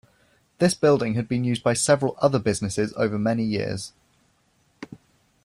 This 0.57 0.73
building 0.73 1.13
had 1.13 1.27
been 1.27 1.43
used 1.43 1.61
for 1.61 1.75
several 1.75 2.15
other 2.19 2.39
businesses 2.39 2.91
over 2.97 3.19
many 3.19 3.43
years. 3.43 3.93